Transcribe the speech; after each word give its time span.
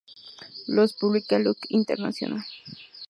Los 0.65 0.93
publica 0.93 1.37
Luk 1.37 1.57
Internacional. 1.69 2.43